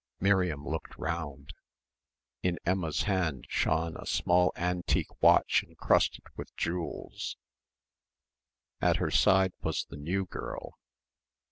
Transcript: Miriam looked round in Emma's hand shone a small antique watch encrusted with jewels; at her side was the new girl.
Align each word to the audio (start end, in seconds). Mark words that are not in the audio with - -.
Miriam 0.19 0.65
looked 0.67 0.97
round 0.97 1.53
in 2.41 2.57
Emma's 2.65 3.01
hand 3.03 3.45
shone 3.49 3.95
a 3.95 4.07
small 4.07 4.51
antique 4.55 5.21
watch 5.21 5.61
encrusted 5.63 6.23
with 6.35 6.55
jewels; 6.55 7.37
at 8.81 8.95
her 8.95 9.11
side 9.11 9.53
was 9.61 9.85
the 9.91 9.97
new 9.97 10.25
girl. 10.25 10.79